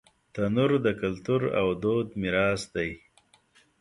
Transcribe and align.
تنور 0.33 0.71
د 0.85 0.87
کلتور 1.01 1.41
او 1.61 1.67
دود 1.81 2.07
میراث 2.21 2.61
دی 2.73 2.89